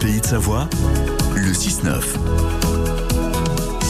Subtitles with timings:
[0.00, 0.68] Pays de Savoie,
[1.36, 2.99] le 6-9.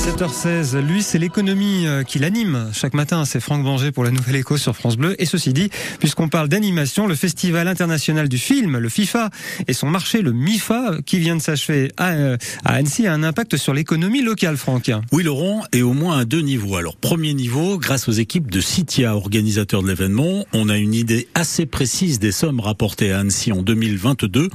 [0.01, 2.71] 7h16, lui, c'est l'économie euh, qui l'anime.
[2.73, 5.15] Chaque matin, c'est Franck Banger pour la Nouvelle Écho sur France Bleu.
[5.21, 9.29] Et ceci dit, puisqu'on parle d'animation, le Festival international du film, le FIFA,
[9.69, 13.23] et son marché, le MIFA, qui vient de s'achever à, euh, à Annecy, a un
[13.23, 14.91] impact sur l'économie locale, Franck.
[15.13, 16.77] Oui, Laurent, et au moins à deux niveaux.
[16.77, 21.29] Alors, premier niveau, grâce aux équipes de Citia, organisateurs de l'événement, on a une idée
[21.35, 24.49] assez précise des sommes rapportées à Annecy en 2022.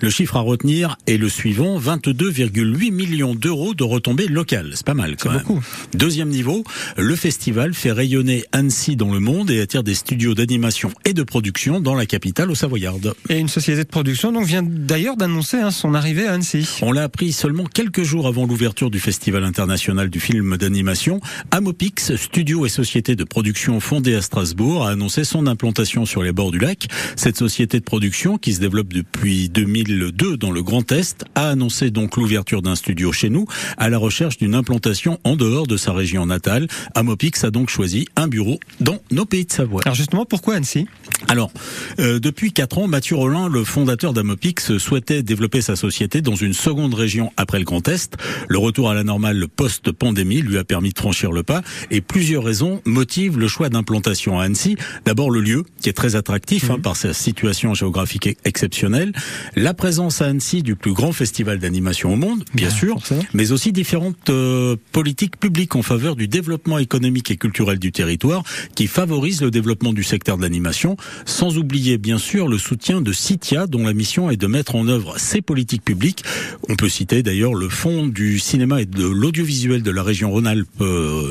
[0.00, 5.16] Le chiffre à retenir est le suivant, 22,8 millions d'euros de retombées locales pas mal
[5.16, 5.40] quand même.
[5.40, 5.62] Beaucoup.
[5.94, 6.62] Deuxième niveau,
[6.96, 11.24] le festival fait rayonner Annecy dans le monde et attire des studios d'animation et de
[11.24, 13.14] production dans la capitale au Savoyarde.
[13.28, 16.68] Et une société de production donc vient d'ailleurs d'annoncer hein, son arrivée à Annecy.
[16.82, 21.20] On l'a appris seulement quelques jours avant l'ouverture du Festival international du film d'animation.
[21.50, 26.30] Amopix, studio et société de production fondée à Strasbourg, a annoncé son implantation sur les
[26.30, 26.86] bords du lac.
[27.16, 31.90] Cette société de production, qui se développe depuis 2002 dans le Grand Est, a annoncé
[31.90, 33.46] donc l'ouverture d'un studio chez nous
[33.78, 34.75] à la recherche d'une implantation
[35.24, 36.68] en dehors de sa région natale.
[36.94, 39.82] Amopix a donc choisi un bureau dans nos pays de Savoie.
[39.84, 40.86] Alors justement, pourquoi Annecy?
[41.28, 41.50] Alors,
[41.98, 46.52] euh, depuis quatre ans, Mathieu Rollin, le fondateur d'Amopix, souhaitait développer sa société dans une
[46.52, 48.16] seconde région après le Grand Est.
[48.48, 52.44] Le retour à la normale post-pandémie lui a permis de franchir le pas et plusieurs
[52.44, 54.76] raisons motivent le choix d'implantation à Annecy.
[55.04, 56.82] D'abord le lieu, qui est très attractif hein, mhm.
[56.82, 59.12] par sa situation géographique exceptionnelle,
[59.54, 62.98] la présence à Annecy du plus grand festival d'animation au monde, bien, sûr,
[63.34, 68.42] mais aussi différentes euh, politique publique en faveur du développement économique et culturel du territoire
[68.74, 73.12] qui favorise le développement du secteur de l'animation, sans oublier bien sûr le soutien de
[73.12, 76.24] Citia dont la mission est de mettre en œuvre ces politiques publiques.
[76.68, 80.68] On peut citer d'ailleurs le fonds du cinéma et de l'audiovisuel de la région Rhône-Alpes,
[80.80, 81.26] euh,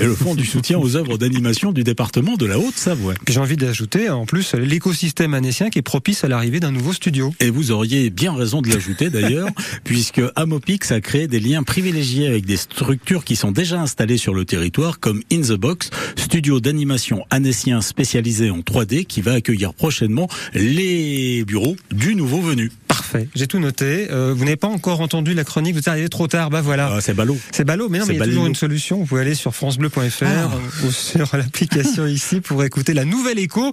[0.00, 3.14] et le fonds du soutien aux œuvres d'animation du département de la Haute-Savoie.
[3.28, 7.34] J'ai envie d'ajouter en plus l'écosystème annécien qui est propice à l'arrivée d'un nouveau studio.
[7.40, 9.48] Et vous auriez bien raison de l'ajouter d'ailleurs,
[9.84, 14.34] puisque Amopix a créé des liens privilégiés avec des structures qui sont déjà installées sur
[14.34, 19.74] le territoire, comme In the Box, studio d'animation annécien spécialisé en 3D, qui va accueillir
[19.74, 22.70] prochainement les bureaux du nouveau venu.
[22.88, 24.08] Parfait, j'ai tout noté.
[24.10, 26.92] Euh, vous n'avez pas encore entendu la chronique, vous êtes arrivé trop tard, bah voilà.
[26.94, 27.38] Ah, c'est ballot.
[27.50, 28.98] C'est ballot, mais non, mais il y a toujours une solution.
[28.98, 30.50] Vous pouvez aller sur francebleu.fr ah.
[30.84, 33.72] ou sur l'application ici pour écouter la nouvelle écho.